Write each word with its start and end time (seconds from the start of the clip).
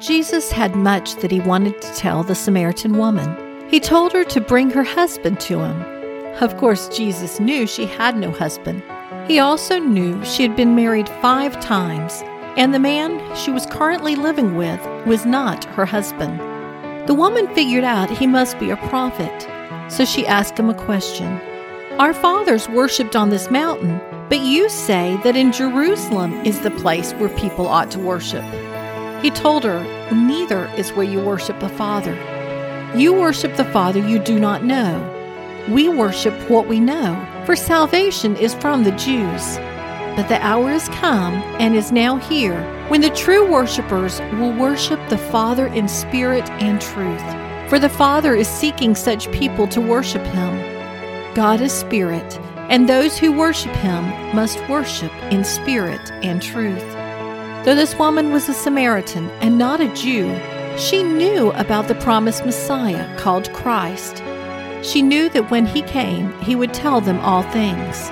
Jesus 0.00 0.52
had 0.52 0.76
much 0.76 1.16
that 1.16 1.32
he 1.32 1.40
wanted 1.40 1.82
to 1.82 1.94
tell 1.94 2.22
the 2.22 2.36
Samaritan 2.36 2.98
woman. 2.98 3.68
He 3.68 3.80
told 3.80 4.12
her 4.12 4.22
to 4.26 4.40
bring 4.40 4.70
her 4.70 4.84
husband 4.84 5.40
to 5.40 5.58
him. 5.58 5.82
Of 6.40 6.56
course, 6.56 6.88
Jesus 6.88 7.40
knew 7.40 7.66
she 7.66 7.86
had 7.86 8.16
no 8.16 8.30
husband. 8.30 8.84
He 9.26 9.40
also 9.40 9.80
knew 9.80 10.24
she 10.24 10.44
had 10.44 10.54
been 10.54 10.76
married 10.76 11.08
five 11.20 11.58
times, 11.58 12.22
and 12.56 12.72
the 12.72 12.78
man 12.78 13.18
she 13.34 13.50
was 13.50 13.66
currently 13.66 14.14
living 14.14 14.54
with 14.54 14.80
was 15.04 15.26
not 15.26 15.64
her 15.64 15.84
husband. 15.84 16.38
The 17.08 17.14
woman 17.14 17.52
figured 17.52 17.84
out 17.84 18.08
he 18.08 18.28
must 18.28 18.60
be 18.60 18.70
a 18.70 18.76
prophet, 18.76 19.48
so 19.90 20.04
she 20.04 20.28
asked 20.28 20.56
him 20.56 20.70
a 20.70 20.74
question. 20.74 21.40
Our 21.98 22.14
fathers 22.14 22.68
worshipped 22.68 23.16
on 23.16 23.30
this 23.30 23.50
mountain, 23.50 24.00
but 24.28 24.40
you 24.40 24.68
say 24.68 25.18
that 25.24 25.34
in 25.34 25.50
Jerusalem 25.50 26.34
is 26.46 26.60
the 26.60 26.70
place 26.70 27.12
where 27.14 27.30
people 27.30 27.66
ought 27.66 27.90
to 27.90 27.98
worship. 27.98 28.44
He 29.22 29.30
told 29.30 29.64
her, 29.64 29.82
Neither 30.12 30.66
is 30.76 30.92
where 30.92 31.06
you 31.06 31.20
worship 31.20 31.58
the 31.60 31.68
Father. 31.68 32.14
You 32.94 33.12
worship 33.12 33.56
the 33.56 33.64
Father 33.66 34.00
you 34.00 34.18
do 34.18 34.38
not 34.38 34.64
know. 34.64 35.14
We 35.68 35.88
worship 35.88 36.34
what 36.48 36.68
we 36.68 36.80
know, 36.80 37.26
for 37.44 37.56
salvation 37.56 38.36
is 38.36 38.54
from 38.54 38.84
the 38.84 38.92
Jews. 38.92 39.58
But 40.16 40.28
the 40.28 40.42
hour 40.42 40.70
is 40.70 40.88
come 40.88 41.34
and 41.60 41.76
is 41.76 41.92
now 41.92 42.16
here 42.16 42.62
when 42.88 43.00
the 43.00 43.10
true 43.10 43.48
worshippers 43.48 44.20
will 44.40 44.52
worship 44.52 45.00
the 45.08 45.18
Father 45.18 45.66
in 45.66 45.88
spirit 45.88 46.48
and 46.62 46.80
truth. 46.80 47.22
For 47.68 47.78
the 47.78 47.88
Father 47.88 48.34
is 48.34 48.48
seeking 48.48 48.94
such 48.94 49.30
people 49.30 49.68
to 49.68 49.80
worship 49.80 50.24
him. 50.24 51.34
God 51.34 51.60
is 51.60 51.72
spirit, 51.72 52.38
and 52.70 52.88
those 52.88 53.18
who 53.18 53.30
worship 53.30 53.74
him 53.76 54.04
must 54.34 54.66
worship 54.68 55.12
in 55.30 55.44
spirit 55.44 56.10
and 56.22 56.40
truth. 56.40 56.97
Though 57.68 57.74
this 57.74 57.98
woman 57.98 58.32
was 58.32 58.48
a 58.48 58.54
Samaritan 58.54 59.28
and 59.42 59.58
not 59.58 59.82
a 59.82 59.92
Jew, 59.92 60.34
she 60.78 61.02
knew 61.02 61.50
about 61.50 61.86
the 61.86 61.96
promised 61.96 62.46
Messiah 62.46 63.14
called 63.18 63.52
Christ. 63.52 64.22
She 64.82 65.02
knew 65.02 65.28
that 65.28 65.50
when 65.50 65.66
he 65.66 65.82
came, 65.82 66.32
he 66.40 66.56
would 66.56 66.72
tell 66.72 67.02
them 67.02 67.18
all 67.18 67.42
things. 67.42 68.08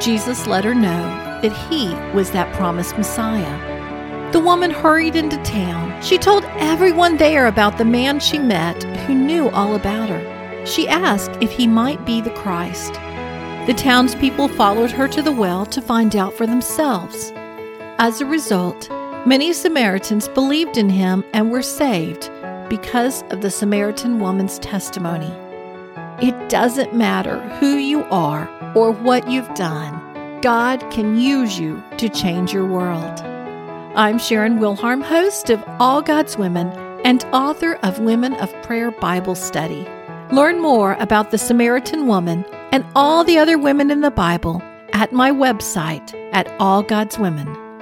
Jesus 0.00 0.46
let 0.46 0.62
her 0.62 0.76
know 0.76 1.02
that 1.42 1.52
he 1.68 1.88
was 2.16 2.30
that 2.30 2.54
promised 2.54 2.96
Messiah. 2.96 4.30
The 4.30 4.38
woman 4.38 4.70
hurried 4.70 5.16
into 5.16 5.42
town. 5.42 6.00
She 6.00 6.16
told 6.16 6.44
everyone 6.56 7.16
there 7.16 7.48
about 7.48 7.78
the 7.78 7.84
man 7.84 8.20
she 8.20 8.38
met 8.38 8.80
who 9.08 9.14
knew 9.16 9.48
all 9.48 9.74
about 9.74 10.08
her. 10.08 10.66
She 10.66 10.86
asked 10.86 11.36
if 11.40 11.50
he 11.50 11.66
might 11.66 12.06
be 12.06 12.20
the 12.20 12.30
Christ. 12.30 12.92
The 13.66 13.74
townspeople 13.76 14.50
followed 14.50 14.92
her 14.92 15.08
to 15.08 15.20
the 15.20 15.32
well 15.32 15.66
to 15.66 15.82
find 15.82 16.14
out 16.14 16.34
for 16.34 16.46
themselves. 16.46 17.32
As 17.98 18.20
a 18.20 18.26
result, 18.26 18.90
many 19.24 19.52
Samaritans 19.52 20.26
believed 20.28 20.76
in 20.76 20.88
him 20.88 21.22
and 21.32 21.52
were 21.52 21.62
saved 21.62 22.28
because 22.68 23.22
of 23.30 23.40
the 23.40 23.52
Samaritan 23.52 24.18
woman's 24.18 24.58
testimony. 24.58 25.32
It 26.20 26.48
doesn't 26.48 26.92
matter 26.92 27.38
who 27.60 27.76
you 27.76 28.02
are 28.04 28.48
or 28.74 28.90
what 28.90 29.30
you've 29.30 29.54
done, 29.54 30.40
God 30.40 30.80
can 30.90 31.16
use 31.16 31.56
you 31.60 31.80
to 31.98 32.08
change 32.08 32.52
your 32.52 32.66
world. 32.66 33.20
I'm 33.94 34.18
Sharon 34.18 34.58
Wilharm, 34.58 35.00
host 35.00 35.48
of 35.48 35.62
All 35.78 36.02
God's 36.02 36.36
Women 36.36 36.68
and 37.04 37.24
author 37.26 37.76
of 37.84 38.00
Women 38.00 38.34
of 38.34 38.52
Prayer 38.62 38.90
Bible 38.90 39.36
Study. 39.36 39.86
Learn 40.32 40.60
more 40.60 40.94
about 40.94 41.30
the 41.30 41.38
Samaritan 41.38 42.08
woman 42.08 42.44
and 42.72 42.84
all 42.96 43.22
the 43.22 43.38
other 43.38 43.56
women 43.56 43.92
in 43.92 44.00
the 44.00 44.10
Bible 44.10 44.60
at 44.92 45.12
my 45.12 45.30
website 45.30 46.12
at 46.32 46.48
allgodswomen.com. 46.58 47.63